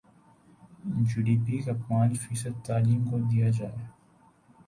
[1.07, 3.77] جی D P کا پانچ فیصد تعلیم کو دیا جائے